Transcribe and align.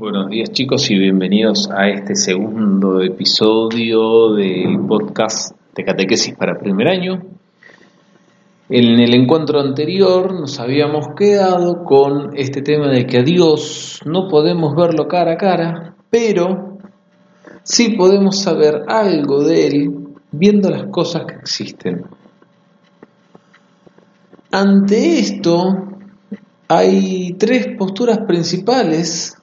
Buenos 0.00 0.30
días 0.30 0.52
chicos 0.52 0.88
y 0.92 0.96
bienvenidos 0.96 1.68
a 1.72 1.88
este 1.88 2.14
segundo 2.14 3.02
episodio 3.02 4.32
del 4.32 4.78
podcast 4.86 5.56
de 5.74 5.84
catequesis 5.84 6.36
para 6.36 6.56
primer 6.56 6.86
año. 6.86 7.20
En 8.68 9.00
el 9.00 9.12
encuentro 9.12 9.58
anterior 9.58 10.32
nos 10.38 10.60
habíamos 10.60 11.08
quedado 11.16 11.82
con 11.82 12.30
este 12.36 12.62
tema 12.62 12.86
de 12.86 13.06
que 13.06 13.18
a 13.18 13.22
Dios 13.24 14.00
no 14.04 14.28
podemos 14.28 14.76
verlo 14.76 15.08
cara 15.08 15.32
a 15.32 15.36
cara, 15.36 15.96
pero 16.08 16.78
sí 17.64 17.96
podemos 17.96 18.38
saber 18.38 18.84
algo 18.86 19.42
de 19.42 19.66
Él 19.66 19.90
viendo 20.30 20.70
las 20.70 20.84
cosas 20.92 21.24
que 21.26 21.34
existen. 21.34 22.04
Ante 24.52 25.18
esto 25.18 25.88
hay 26.68 27.32
tres 27.32 27.66
posturas 27.76 28.18
principales 28.28 29.37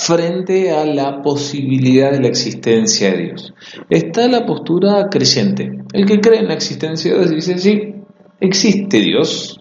frente 0.00 0.70
a 0.70 0.86
la 0.86 1.20
posibilidad 1.20 2.10
de 2.10 2.20
la 2.20 2.28
existencia 2.28 3.10
de 3.10 3.24
Dios. 3.24 3.54
Está 3.90 4.28
la 4.28 4.46
postura 4.46 5.08
creyente. 5.10 5.70
El 5.92 6.06
que 6.06 6.20
cree 6.20 6.40
en 6.40 6.48
la 6.48 6.54
existencia 6.54 7.12
de 7.12 7.18
Dios 7.18 7.30
dice, 7.30 7.58
sí, 7.58 7.94
existe 8.40 8.98
Dios 9.00 9.60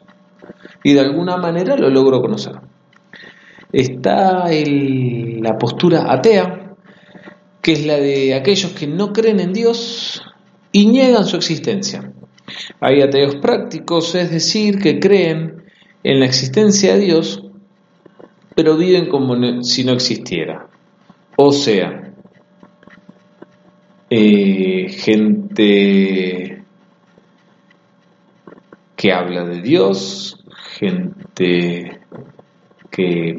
y 0.82 0.94
de 0.94 1.02
alguna 1.02 1.36
manera 1.36 1.76
lo 1.76 1.90
logro 1.90 2.22
conocer. 2.22 2.54
Está 3.74 4.46
la 4.50 5.58
postura 5.58 6.12
atea, 6.12 6.74
que 7.62 7.74
es 7.74 7.86
la 7.86 7.98
de 7.98 8.34
aquellos 8.34 8.72
que 8.72 8.88
no 8.88 9.12
creen 9.12 9.42
en 9.42 9.52
Dios 9.52 10.24
y 10.72 10.88
niegan 10.88 11.26
su 11.26 11.36
existencia. 11.36 12.14
Hay 12.80 13.02
ateos 13.02 13.36
prácticos, 13.36 14.16
es 14.16 14.32
decir, 14.32 14.80
que 14.80 15.00
creen 15.00 15.64
en 16.04 16.22
la 16.22 16.26
existencia 16.26 16.94
de 16.94 17.02
Dios, 17.02 17.44
pero 18.55 18.77
viven 18.77 19.08
como 19.09 19.35
si 19.63 19.84
no 19.84 19.94
existiera. 19.94 20.67
O 21.38 21.52
sea, 21.52 22.14
eh, 24.09 24.89
gente 24.89 26.64
que 28.95 29.14
habla 29.14 29.45
de 29.45 29.61
Dios, 29.61 30.44
gente 30.78 32.02
que 32.91 33.36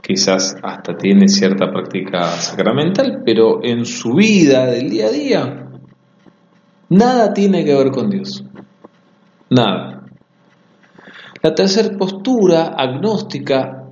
quizás 0.00 0.56
hasta 0.62 0.96
tiene 0.96 1.26
cierta 1.26 1.70
práctica 1.72 2.22
sacramental, 2.24 3.22
pero 3.24 3.64
en 3.64 3.84
su 3.84 4.14
vida 4.14 4.66
del 4.66 4.90
día 4.90 5.06
a 5.06 5.10
día 5.10 5.66
nada 6.88 7.32
tiene 7.32 7.64
que 7.64 7.74
ver 7.74 7.90
con 7.90 8.10
Dios. 8.10 8.44
Nada. 9.50 10.04
La 11.42 11.54
tercera 11.54 11.96
postura 11.96 12.74
agnóstica 12.76 13.85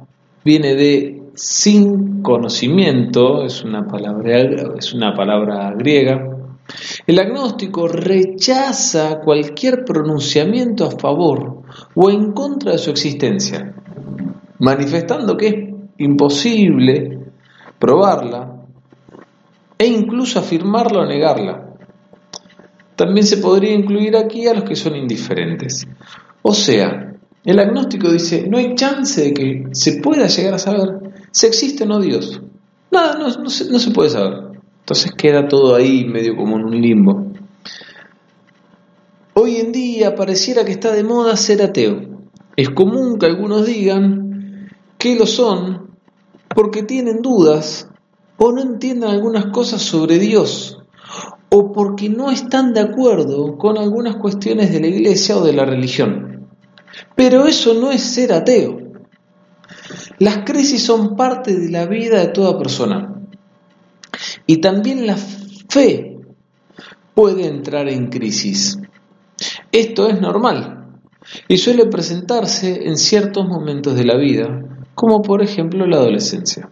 viene 0.44 0.74
de 0.74 1.22
sin 1.34 2.22
conocimiento, 2.22 3.44
es 3.44 3.64
una 3.64 3.86
palabra, 3.86 4.74
es 4.78 4.92
una 4.94 5.14
palabra 5.14 5.72
griega. 5.76 6.30
El 7.06 7.18
agnóstico 7.18 7.88
rechaza 7.88 9.20
cualquier 9.20 9.84
pronunciamiento 9.84 10.86
a 10.86 10.90
favor 10.90 11.62
o 11.94 12.10
en 12.10 12.32
contra 12.32 12.72
de 12.72 12.78
su 12.78 12.90
existencia, 12.90 13.74
manifestando 14.60 15.36
que 15.36 15.46
es 15.48 15.54
imposible 15.98 17.18
probarla 17.78 18.62
e 19.76 19.86
incluso 19.86 20.38
afirmarla 20.38 21.00
o 21.00 21.06
negarla. 21.06 21.74
También 22.96 23.26
se 23.26 23.38
podría 23.38 23.74
incluir 23.74 24.16
aquí 24.16 24.46
a 24.46 24.54
los 24.54 24.64
que 24.64 24.76
son 24.76 24.94
indiferentes. 24.94 25.86
O 26.42 26.54
sea, 26.54 27.13
el 27.44 27.58
agnóstico 27.58 28.10
dice, 28.10 28.46
no 28.48 28.56
hay 28.56 28.74
chance 28.74 29.20
de 29.20 29.34
que 29.34 29.64
se 29.72 30.00
pueda 30.00 30.26
llegar 30.26 30.54
a 30.54 30.58
saber 30.58 31.12
si 31.30 31.46
existe 31.46 31.84
o 31.84 31.86
no 31.86 32.00
Dios. 32.00 32.40
Nada, 32.90 33.18
no, 33.18 33.28
no, 33.28 33.50
se, 33.50 33.70
no 33.70 33.78
se 33.78 33.90
puede 33.90 34.10
saber. 34.10 34.60
Entonces 34.80 35.12
queda 35.12 35.46
todo 35.48 35.74
ahí 35.74 36.04
medio 36.04 36.36
como 36.36 36.56
en 36.56 36.64
un 36.64 36.80
limbo. 36.80 37.26
Hoy 39.34 39.56
en 39.56 39.72
día 39.72 40.14
pareciera 40.14 40.64
que 40.64 40.72
está 40.72 40.92
de 40.92 41.04
moda 41.04 41.36
ser 41.36 41.62
ateo. 41.62 42.00
Es 42.56 42.70
común 42.70 43.18
que 43.18 43.26
algunos 43.26 43.66
digan 43.66 44.70
que 44.96 45.16
lo 45.16 45.26
son 45.26 45.90
porque 46.54 46.82
tienen 46.82 47.20
dudas 47.20 47.88
o 48.36 48.52
no 48.52 48.62
entienden 48.62 49.10
algunas 49.10 49.46
cosas 49.46 49.82
sobre 49.82 50.18
Dios 50.18 50.78
o 51.50 51.72
porque 51.72 52.08
no 52.08 52.30
están 52.30 52.72
de 52.74 52.80
acuerdo 52.80 53.56
con 53.58 53.76
algunas 53.78 54.16
cuestiones 54.16 54.72
de 54.72 54.80
la 54.80 54.86
iglesia 54.86 55.36
o 55.36 55.44
de 55.44 55.52
la 55.52 55.64
religión. 55.64 56.33
Pero 57.14 57.46
eso 57.46 57.74
no 57.74 57.90
es 57.90 58.02
ser 58.02 58.32
ateo. 58.32 58.78
Las 60.18 60.38
crisis 60.44 60.82
son 60.82 61.16
parte 61.16 61.54
de 61.58 61.70
la 61.70 61.86
vida 61.86 62.20
de 62.20 62.28
toda 62.28 62.58
persona. 62.58 63.14
Y 64.46 64.58
también 64.58 65.06
la 65.06 65.16
fe 65.16 66.18
puede 67.14 67.46
entrar 67.46 67.88
en 67.88 68.08
crisis. 68.08 68.78
Esto 69.72 70.08
es 70.08 70.20
normal 70.20 71.00
y 71.48 71.56
suele 71.56 71.86
presentarse 71.86 72.86
en 72.86 72.96
ciertos 72.96 73.46
momentos 73.46 73.96
de 73.96 74.04
la 74.04 74.16
vida, 74.16 74.46
como 74.94 75.22
por 75.22 75.42
ejemplo 75.42 75.86
la 75.86 75.96
adolescencia, 75.96 76.68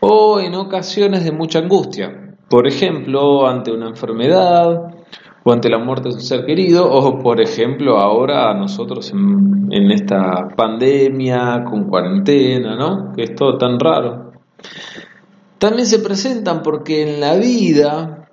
o 0.00 0.40
en 0.40 0.54
ocasiones 0.54 1.24
de 1.24 1.32
mucha 1.32 1.60
angustia, 1.60 2.36
por 2.48 2.66
ejemplo 2.66 3.46
ante 3.46 3.72
una 3.72 3.88
enfermedad, 3.88 4.97
ante 5.52 5.68
la 5.68 5.78
muerte 5.78 6.08
de 6.08 6.14
su 6.14 6.20
ser 6.20 6.44
querido, 6.44 6.90
o 6.90 7.18
por 7.18 7.40
ejemplo 7.40 7.98
ahora 7.98 8.54
nosotros 8.54 9.12
en, 9.12 9.90
esta 9.90 10.48
pandemia, 10.56 11.64
con 11.68 11.84
cuarentena, 11.84 12.76
¿no? 12.76 13.12
Que 13.14 13.24
es 13.24 13.34
todo 13.34 13.58
tan 13.58 13.78
raro. 13.78 14.32
También 15.58 15.86
se 15.86 15.98
presentan 15.98 16.62
porque 16.62 17.02
en 17.02 17.20
la 17.20 17.36
vida 17.36 18.28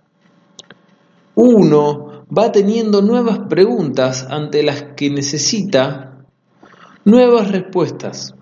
uno 1.36 2.26
va 2.36 2.52
teniendo 2.52 3.02
nuevas 3.02 3.40
preguntas 3.50 4.28
ante 4.30 4.64
las 4.64 4.84
que 4.96 5.10
necesita 5.10 6.26
nuevas 7.04 7.52
respuestas, 7.52 8.34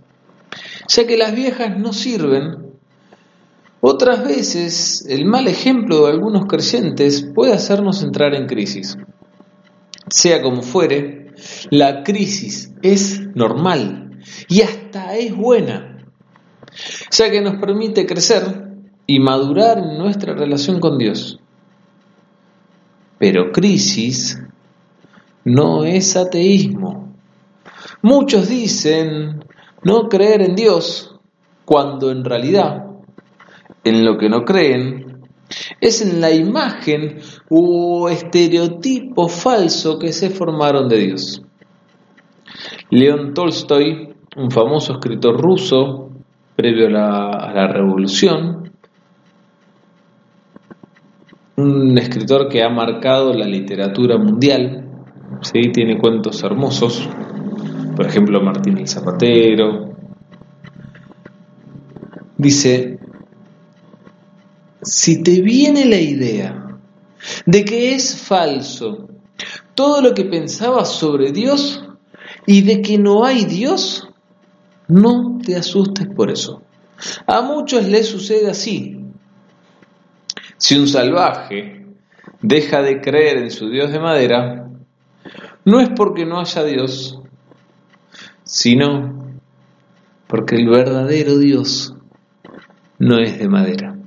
ya 0.88 1.06
que 1.08 1.18
las 1.18 1.36
viejas 1.36 1.78
no 1.78 1.94
sirven 1.94 2.63
otras 3.86 4.24
veces, 4.24 5.06
el 5.10 5.26
mal 5.26 5.46
ejemplo 5.50 6.06
de 6.06 6.12
algunos 6.14 6.46
creyentes 6.46 7.30
puede 7.36 7.52
hacernos 7.52 8.02
entrar 8.02 8.34
en 8.34 8.48
crisis. 8.48 8.98
Sea 10.08 10.42
como 10.42 10.62
fuere, 10.62 11.34
la 11.70 12.02
crisis 12.02 12.72
es 12.82 13.20
normal 13.36 14.22
y 14.48 14.62
hasta 14.62 15.18
es 15.18 15.36
buena, 15.36 15.98
ya 17.12 17.30
que 17.30 17.42
nos 17.42 17.60
permite 17.60 18.06
crecer 18.06 18.72
y 19.06 19.20
madurar 19.20 19.80
en 19.80 19.98
nuestra 19.98 20.34
relación 20.34 20.80
con 20.80 20.98
Dios. 20.98 21.42
Pero 23.20 23.52
crisis 23.52 24.40
no 25.44 25.84
es 25.84 26.16
ateísmo. 26.16 27.14
Muchos 28.02 28.48
dicen 28.48 29.44
no 29.84 30.08
creer 30.08 30.42
en 30.42 30.56
Dios 30.56 31.20
cuando 31.66 32.12
en 32.12 32.24
realidad 32.24 32.93
en 33.84 34.06
lo 34.06 34.18
que 34.18 34.30
no 34.30 34.44
creen 34.44 35.14
es 35.80 36.02
en 36.02 36.22
la 36.22 36.32
imagen 36.32 37.20
o 37.50 38.10
estereotipo 38.10 39.28
falso 39.28 40.00
que 40.00 40.12
se 40.12 40.30
formaron 40.30 40.88
de 40.88 40.98
Dios. 40.98 41.42
León 42.90 43.34
Tolstoy, 43.34 44.14
un 44.38 44.52
famoso 44.52 44.94
escritor 44.94 45.40
ruso 45.40 46.10
previo 46.56 46.88
a 46.88 47.52
la, 47.54 47.68
revolución, 47.68 48.72
un 51.58 51.98
escritor 51.98 52.48
que 52.48 52.64
ha 52.64 52.70
marcado 52.70 53.34
la 53.34 53.46
literatura 53.46 54.18
mundial, 54.18 54.90
¿sí? 55.42 55.72
tiene 55.72 55.98
cuentos 55.98 56.44
hermosos, 56.44 57.10
por 57.96 58.06
ejemplo 58.06 58.42
Martín 58.42 58.78
el 58.78 58.88
Zapatero, 58.88 59.96
dice, 62.38 63.00
si 64.84 65.24
te 65.24 65.42
viene 65.42 65.86
la 65.86 66.00
idea 66.00 66.78
de 67.46 67.66
que 67.66 67.96
es 67.96 68.16
falso 68.16 69.10
todo 69.76 70.02
lo 70.02 70.14
que 70.14 70.26
pensabas 70.26 70.90
sobre 70.90 71.32
Dios 71.32 71.84
y 72.46 72.62
de 72.62 72.82
que 72.82 72.98
no 72.98 73.26
hay 73.26 73.46
Dios, 73.46 74.10
no 74.88 75.40
te 75.44 75.56
asustes 75.56 76.08
por 76.08 76.30
eso. 76.30 76.62
A 77.26 77.42
muchos 77.42 77.86
les 77.86 78.08
sucede 78.08 78.50
así. 78.50 79.00
Si 80.58 80.78
un 80.78 80.88
salvaje 80.88 81.86
deja 82.42 82.82
de 82.82 83.02
creer 83.02 83.38
en 83.38 83.52
su 83.52 83.70
Dios 83.70 83.92
de 83.92 84.00
madera, 84.00 84.70
no 85.66 85.80
es 85.80 85.90
porque 85.90 86.26
no 86.26 86.40
haya 86.40 86.64
Dios, 86.64 87.20
sino 88.44 89.24
porque 90.28 90.56
el 90.56 90.68
verdadero 90.68 91.38
Dios 91.38 91.96
no 93.00 93.20
es 93.20 93.40
de 93.40 93.48
madera. 93.48 94.03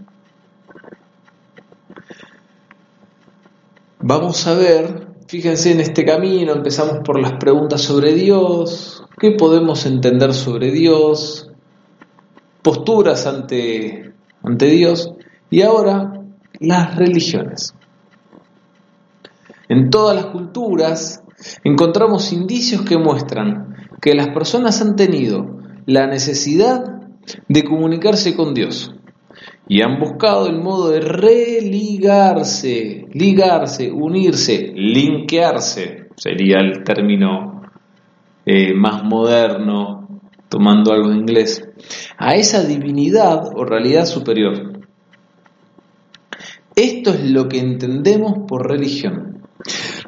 Vamos 4.08 4.47
a 4.47 4.55
ver, 4.55 5.17
fíjense 5.26 5.73
en 5.73 5.81
este 5.81 6.05
camino, 6.05 6.53
empezamos 6.53 6.99
por 7.05 7.20
las 7.20 7.32
preguntas 7.41 7.81
sobre 7.81 8.14
Dios, 8.14 9.03
qué 9.19 9.32
podemos 9.32 9.85
entender 9.85 10.32
sobre 10.32 10.70
Dios, 10.70 11.50
posturas 12.62 13.26
ante, 13.26 14.14
ante 14.44 14.67
Dios 14.67 15.11
y 15.50 15.62
ahora 15.62 16.23
las 16.61 16.94
religiones. 16.94 17.75
En 19.69 19.91
todas 19.91 20.14
las 20.14 20.26
culturas 20.26 21.25
encontramos 21.64 22.32
indicios 22.32 22.82
que 22.82 22.99
muestran 22.99 23.75
que 24.00 24.14
las 24.14 24.29
personas 24.29 24.81
han 24.82 24.94
tenido 24.94 25.59
la 25.85 26.06
necesidad 26.06 27.02
de 27.49 27.64
comunicarse 27.64 28.37
con 28.37 28.55
Dios 28.55 28.96
y 29.69 29.83
han 29.83 29.99
buscado 29.99 30.47
el 30.47 30.59
modo 30.61 30.91
de 30.91 31.01
religarse, 31.01 32.57
ligarse, 33.13 33.91
unirse, 33.91 34.73
linkearse, 34.75 36.09
sería 36.17 36.59
el 36.61 36.85
término 36.85 37.63
eh, 38.45 38.75
más 38.75 39.03
moderno, 39.03 40.21
tomando 40.49 40.93
algo 40.93 41.09
de 41.11 41.17
inglés, 41.17 41.69
a 42.17 42.37
esa 42.37 42.63
divinidad 42.63 43.49
o 43.57 43.65
realidad 43.65 44.07
superior. 44.07 44.81
Esto 46.77 47.11
es 47.11 47.31
lo 47.31 47.49
que 47.49 47.59
entendemos 47.59 48.47
por 48.47 48.69
religión. 48.69 49.43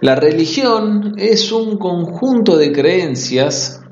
La 0.01 0.15
religión 0.15 1.15
es 1.17 1.51
un 1.51 1.79
conjunto 1.79 2.57
de 2.57 2.71
creencias, 2.71 3.83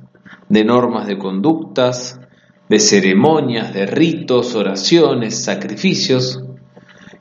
de 0.49 0.65
normas 0.65 1.09
de 1.09 1.19
conductas, 1.19 2.21
de 2.69 2.79
ceremonias, 2.81 3.73
de 3.73 3.87
ritos, 3.87 4.55
oraciones, 4.55 5.43
sacrificios, 5.45 6.43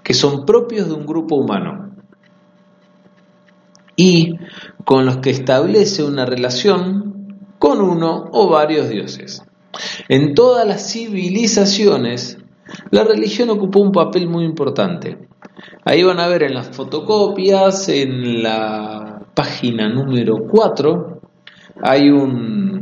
que 0.03 0.13
son 0.13 0.45
propios 0.45 0.87
de 0.87 0.93
un 0.93 1.05
grupo 1.05 1.35
humano 1.35 1.85
y 3.95 4.35
con 4.83 5.05
los 5.05 5.17
que 5.17 5.29
establece 5.29 6.03
una 6.03 6.25
relación 6.25 7.37
con 7.59 7.81
uno 7.81 8.29
o 8.31 8.49
varios 8.49 8.89
dioses. 8.89 9.41
En 10.09 10.33
todas 10.33 10.67
las 10.67 10.91
civilizaciones, 10.91 12.37
la 12.91 13.03
religión 13.03 13.49
ocupó 13.49 13.79
un 13.79 13.91
papel 13.91 14.27
muy 14.27 14.45
importante. 14.45 15.27
Ahí 15.83 16.03
van 16.03 16.19
a 16.19 16.27
ver 16.27 16.43
en 16.43 16.53
las 16.53 16.75
fotocopias, 16.75 17.89
en 17.89 18.43
la 18.43 19.21
página 19.33 19.89
número 19.89 20.37
4, 20.49 21.21
hay 21.81 22.09
un 22.09 22.74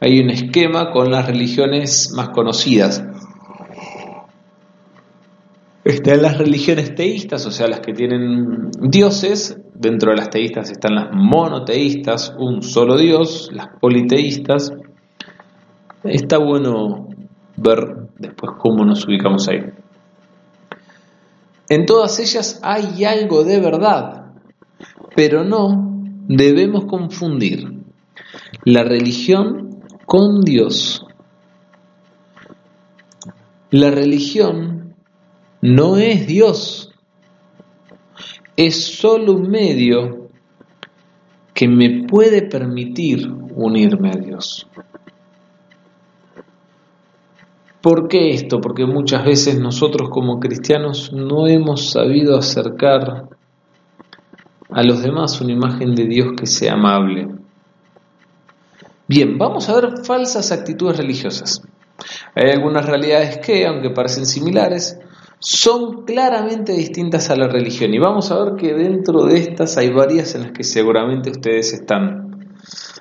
hay 0.00 0.18
un 0.20 0.30
esquema 0.30 0.90
con 0.90 1.10
las 1.10 1.26
religiones 1.26 2.12
más 2.16 2.30
conocidas. 2.30 3.04
Están 5.84 6.22
las 6.22 6.38
religiones 6.38 6.94
teístas, 6.94 7.46
o 7.46 7.50
sea, 7.50 7.66
las 7.66 7.80
que 7.80 7.92
tienen 7.92 8.70
dioses. 8.80 9.58
Dentro 9.74 10.10
de 10.10 10.18
las 10.18 10.30
teístas 10.30 10.70
están 10.70 10.94
las 10.94 11.08
monoteístas, 11.12 12.34
un 12.38 12.62
solo 12.62 12.96
dios, 12.96 13.50
las 13.52 13.68
politeístas. 13.80 14.72
Está 16.04 16.38
bueno 16.38 17.08
ver 17.56 18.08
después 18.18 18.52
cómo 18.58 18.84
nos 18.84 19.06
ubicamos 19.06 19.48
ahí. 19.48 19.60
En 21.68 21.86
todas 21.86 22.18
ellas 22.20 22.60
hay 22.62 23.04
algo 23.04 23.44
de 23.44 23.60
verdad, 23.60 24.32
pero 25.14 25.44
no 25.44 26.02
debemos 26.26 26.86
confundir 26.86 27.84
la 28.64 28.82
religión 28.82 29.69
con 30.10 30.40
Dios. 30.40 31.06
La 33.70 33.92
religión 33.92 34.96
no 35.62 35.98
es 35.98 36.26
Dios, 36.26 36.92
es 38.56 38.86
solo 38.86 39.34
un 39.34 39.48
medio 39.48 40.30
que 41.54 41.68
me 41.68 42.08
puede 42.08 42.42
permitir 42.42 43.30
unirme 43.54 44.10
a 44.10 44.16
Dios. 44.16 44.66
¿Por 47.80 48.08
qué 48.08 48.30
esto? 48.30 48.60
Porque 48.60 48.86
muchas 48.86 49.24
veces 49.24 49.60
nosotros 49.60 50.10
como 50.10 50.40
cristianos 50.40 51.12
no 51.12 51.46
hemos 51.46 51.88
sabido 51.92 52.36
acercar 52.36 53.28
a 54.70 54.82
los 54.82 55.04
demás 55.04 55.40
una 55.40 55.52
imagen 55.52 55.94
de 55.94 56.06
Dios 56.06 56.32
que 56.36 56.46
sea 56.46 56.72
amable, 56.72 57.28
Bien, 59.12 59.38
vamos 59.38 59.68
a 59.68 59.80
ver 59.80 60.04
falsas 60.04 60.52
actitudes 60.52 60.98
religiosas. 60.98 61.62
Hay 62.36 62.48
algunas 62.50 62.86
realidades 62.86 63.38
que, 63.38 63.66
aunque 63.66 63.90
parecen 63.90 64.24
similares, 64.24 65.00
son 65.40 66.04
claramente 66.04 66.74
distintas 66.74 67.28
a 67.28 67.34
la 67.34 67.48
religión. 67.48 67.92
Y 67.92 67.98
vamos 67.98 68.30
a 68.30 68.40
ver 68.40 68.54
que 68.54 68.72
dentro 68.72 69.24
de 69.24 69.38
estas 69.38 69.76
hay 69.78 69.90
varias 69.90 70.36
en 70.36 70.42
las 70.42 70.52
que 70.52 70.62
seguramente 70.62 71.32
ustedes 71.32 71.72
están 71.72 72.54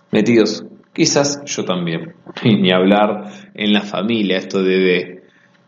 metidos. 0.09 0.65
Quizás 0.94 1.44
yo 1.45 1.63
también. 1.63 2.15
Y 2.44 2.55
ni 2.55 2.71
hablar 2.71 3.51
en 3.53 3.71
la 3.71 3.81
familia, 3.81 4.39
esto 4.39 4.63
debe, 4.63 5.25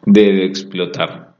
debe 0.07 0.47
explotar. 0.47 1.35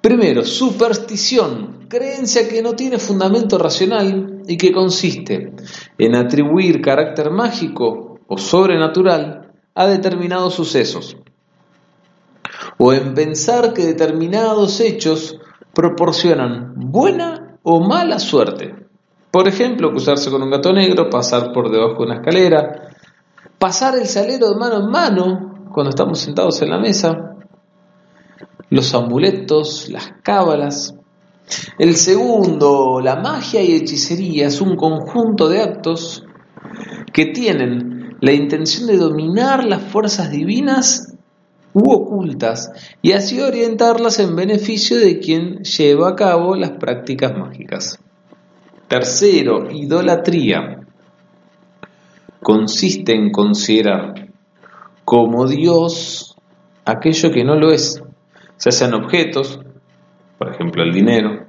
Primero, 0.00 0.44
superstición, 0.44 1.88
creencia 1.88 2.48
que 2.48 2.62
no 2.62 2.74
tiene 2.74 2.98
fundamento 2.98 3.58
racional 3.58 4.37
y 4.48 4.56
que 4.56 4.72
consiste 4.72 5.52
en 5.98 6.16
atribuir 6.16 6.80
carácter 6.80 7.30
mágico 7.30 8.18
o 8.26 8.38
sobrenatural 8.38 9.52
a 9.74 9.86
determinados 9.86 10.54
sucesos, 10.54 11.16
o 12.78 12.92
en 12.92 13.14
pensar 13.14 13.74
que 13.74 13.84
determinados 13.84 14.80
hechos 14.80 15.38
proporcionan 15.74 16.72
buena 16.76 17.58
o 17.62 17.80
mala 17.86 18.18
suerte. 18.18 18.74
Por 19.30 19.46
ejemplo, 19.46 19.90
cruzarse 19.90 20.30
con 20.30 20.42
un 20.42 20.50
gato 20.50 20.72
negro, 20.72 21.10
pasar 21.10 21.52
por 21.52 21.70
debajo 21.70 21.98
de 21.98 22.04
una 22.06 22.14
escalera, 22.16 22.88
pasar 23.58 23.96
el 23.96 24.06
salero 24.06 24.48
de 24.50 24.58
mano 24.58 24.78
en 24.78 24.90
mano 24.90 25.68
cuando 25.72 25.90
estamos 25.90 26.18
sentados 26.18 26.62
en 26.62 26.70
la 26.70 26.78
mesa, 26.78 27.36
los 28.70 28.94
amuletos, 28.94 29.90
las 29.90 30.14
cábalas. 30.22 30.97
El 31.78 31.96
segundo, 31.96 33.00
la 33.00 33.16
magia 33.16 33.62
y 33.62 33.74
hechicería, 33.74 34.46
es 34.48 34.60
un 34.60 34.76
conjunto 34.76 35.48
de 35.48 35.62
actos 35.62 36.24
que 37.12 37.26
tienen 37.26 38.16
la 38.20 38.32
intención 38.32 38.86
de 38.86 38.96
dominar 38.96 39.64
las 39.64 39.82
fuerzas 39.82 40.30
divinas 40.30 41.14
u 41.72 41.90
ocultas 41.90 42.70
y 43.02 43.12
así 43.12 43.40
orientarlas 43.40 44.18
en 44.18 44.34
beneficio 44.34 44.98
de 44.98 45.18
quien 45.18 45.58
lleva 45.62 46.10
a 46.10 46.16
cabo 46.16 46.54
las 46.56 46.72
prácticas 46.72 47.36
mágicas. 47.36 47.98
Tercero, 48.88 49.70
idolatría. 49.70 50.80
Consiste 52.42 53.14
en 53.14 53.30
considerar 53.30 54.28
como 55.04 55.46
Dios 55.46 56.36
aquello 56.84 57.30
que 57.30 57.44
no 57.44 57.54
lo 57.54 57.70
es 57.70 58.02
ya 58.58 58.72
sean 58.72 58.94
objetos, 58.94 59.60
por 60.38 60.54
ejemplo 60.54 60.82
el 60.82 60.92
dinero, 60.92 61.46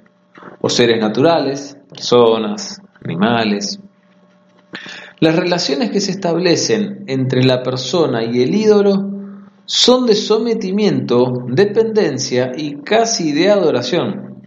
o 0.60 0.70
seres 0.70 1.00
naturales, 1.00 1.78
personas, 1.90 2.82
animales. 3.04 3.80
Las 5.20 5.36
relaciones 5.36 5.92
que 5.92 6.02
se 6.02 6.12
establecen 6.12 7.04
entre 7.08 7.44
la 7.44 7.62
persona 7.62 8.24
y 8.24 8.42
el 8.42 8.56
ídolo 8.56 8.94
son 9.66 10.08
de 10.08 10.16
sometimiento, 10.16 11.46
dependencia 11.48 12.52
y 12.58 12.82
casi 12.82 13.32
de 13.32 13.52
adoración. 13.52 14.42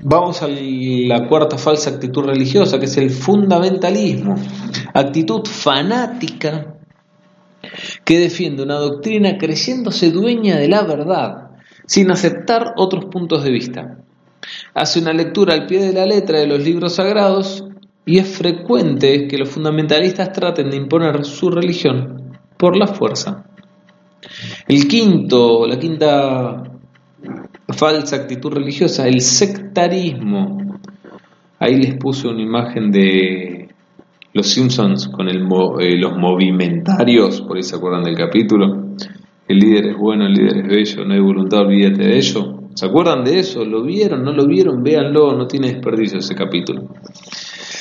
Vamos 0.00 0.42
a 0.42 0.48
la 0.48 1.28
cuarta 1.28 1.58
falsa 1.58 1.90
actitud 1.90 2.24
religiosa, 2.24 2.78
que 2.78 2.86
es 2.86 2.96
el 2.96 3.10
fundamentalismo, 3.10 4.36
actitud 4.94 5.44
fanática 5.44 6.77
que 8.04 8.18
defiende 8.18 8.62
una 8.62 8.76
doctrina 8.76 9.38
creyéndose 9.38 10.10
dueña 10.10 10.56
de 10.56 10.68
la 10.68 10.82
verdad, 10.82 11.50
sin 11.86 12.10
aceptar 12.10 12.72
otros 12.76 13.06
puntos 13.06 13.44
de 13.44 13.50
vista. 13.50 13.98
Hace 14.74 15.00
una 15.00 15.12
lectura 15.12 15.54
al 15.54 15.66
pie 15.66 15.80
de 15.80 15.92
la 15.92 16.06
letra 16.06 16.38
de 16.38 16.46
los 16.46 16.62
libros 16.62 16.94
sagrados 16.94 17.64
y 18.06 18.18
es 18.18 18.28
frecuente 18.28 19.26
que 19.26 19.38
los 19.38 19.48
fundamentalistas 19.48 20.32
traten 20.32 20.70
de 20.70 20.76
imponer 20.76 21.24
su 21.24 21.50
religión 21.50 22.38
por 22.56 22.76
la 22.76 22.86
fuerza. 22.86 23.44
El 24.66 24.88
quinto, 24.88 25.66
la 25.66 25.78
quinta 25.78 26.62
falsa 27.68 28.16
actitud 28.16 28.52
religiosa, 28.52 29.06
el 29.06 29.20
sectarismo. 29.20 30.80
Ahí 31.58 31.76
les 31.76 31.96
puse 31.96 32.28
una 32.28 32.42
imagen 32.42 32.90
de 32.90 33.57
los 34.38 34.46
Simpsons 34.46 35.08
con 35.08 35.28
eh, 35.28 35.96
los 35.98 36.16
movimentarios, 36.16 37.40
por 37.40 37.56
ahí 37.56 37.64
se 37.64 37.74
acuerdan 37.74 38.04
del 38.04 38.16
capítulo. 38.16 38.94
El 39.48 39.58
líder 39.58 39.86
es 39.86 39.98
bueno, 39.98 40.26
el 40.26 40.32
líder 40.32 40.58
es 40.58 40.68
bello, 40.68 41.04
no 41.04 41.14
hay 41.14 41.20
voluntad, 41.20 41.60
olvídate 41.62 42.04
de 42.04 42.16
ello. 42.16 42.60
¿Se 42.74 42.86
acuerdan 42.86 43.24
de 43.24 43.40
eso? 43.40 43.64
¿Lo 43.64 43.82
vieron? 43.82 44.22
¿No 44.22 44.32
lo 44.32 44.46
vieron? 44.46 44.84
Véanlo, 44.84 45.36
no 45.36 45.48
tiene 45.48 45.72
desperdicio 45.72 46.20
ese 46.20 46.36
capítulo. 46.36 46.88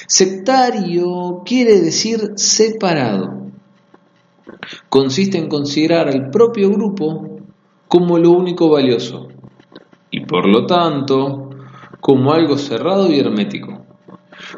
Sectario 0.07 1.43
quiere 1.45 1.79
decir 1.79 2.31
separado. 2.35 3.51
Consiste 4.89 5.37
en 5.37 5.49
considerar 5.49 6.07
al 6.07 6.31
propio 6.31 6.71
grupo 6.71 7.39
como 7.87 8.17
lo 8.17 8.31
único 8.31 8.67
valioso 8.69 9.27
y 10.09 10.21
por 10.21 10.47
lo 10.47 10.65
tanto 10.65 11.51
como 11.99 12.33
algo 12.33 12.57
cerrado 12.57 13.11
y 13.11 13.19
hermético. 13.19 13.76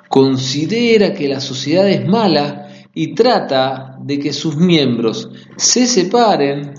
Considera 0.07 1.13
que 1.13 1.27
la 1.27 1.39
sociedad 1.39 1.89
es 1.89 2.07
mala 2.07 2.67
y 2.93 3.13
trata 3.13 3.97
de 4.01 4.19
que 4.19 4.33
sus 4.33 4.55
miembros 4.55 5.29
se 5.57 5.85
separen 5.85 6.73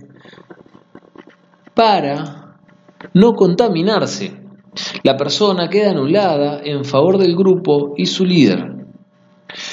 para 1.74 2.56
no 3.14 3.32
contaminarse. 3.34 4.32
La 5.02 5.16
persona 5.16 5.68
queda 5.68 5.90
anulada 5.90 6.60
en 6.62 6.84
favor 6.84 7.18
del 7.18 7.34
grupo 7.34 7.94
y 7.96 8.06
su 8.06 8.24
líder. 8.24 8.80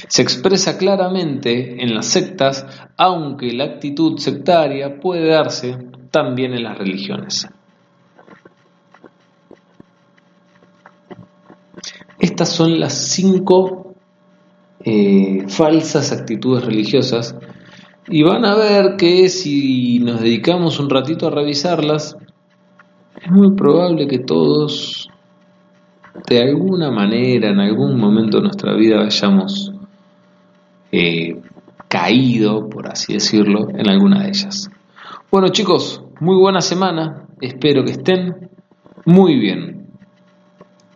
Se 0.08 0.22
expresa 0.22 0.78
claramente 0.78 1.84
en 1.84 1.94
las 1.94 2.08
sectas, 2.08 2.66
aunque 2.98 3.54
la 3.54 3.66
actitud 3.66 4.18
sectaria 4.18 5.00
puede 5.00 5.28
darse 5.28 5.78
también 6.12 6.54
en 6.54 6.64
las 6.64 6.78
religiones. 6.78 7.48
Estas 12.38 12.54
son 12.54 12.80
las 12.80 12.94
cinco 12.94 13.96
eh, 14.86 15.46
falsas 15.48 16.12
actitudes 16.12 16.64
religiosas 16.64 17.36
y 18.08 18.22
van 18.22 18.46
a 18.46 18.54
ver 18.54 18.96
que 18.96 19.28
si 19.28 19.98
nos 19.98 20.22
dedicamos 20.22 20.80
un 20.80 20.88
ratito 20.88 21.26
a 21.26 21.32
revisarlas, 21.32 22.16
es 23.20 23.32
muy 23.32 23.56
probable 23.56 24.06
que 24.06 24.20
todos, 24.20 25.10
de 26.30 26.44
alguna 26.44 26.92
manera, 26.92 27.50
en 27.50 27.60
algún 27.60 28.00
momento 28.00 28.38
de 28.38 28.44
nuestra 28.44 28.76
vida, 28.76 29.02
hayamos 29.02 29.74
eh, 30.92 31.42
caído, 31.88 32.70
por 32.70 32.88
así 32.88 33.14
decirlo, 33.14 33.68
en 33.70 33.90
alguna 33.90 34.22
de 34.22 34.30
ellas. 34.30 34.70
Bueno 35.32 35.48
chicos, 35.48 36.04
muy 36.20 36.38
buena 36.38 36.62
semana, 36.62 37.26
espero 37.42 37.84
que 37.84 37.94
estén 37.94 38.52
muy 39.06 39.40
bien. 39.40 39.77